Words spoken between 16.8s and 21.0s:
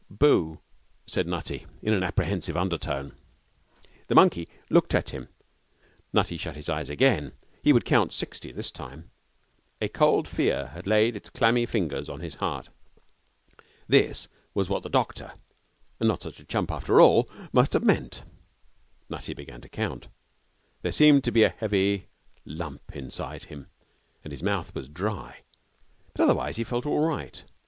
all must have meant! Nutty began to count. There